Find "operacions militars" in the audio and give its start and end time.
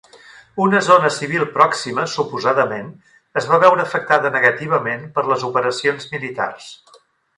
5.51-6.73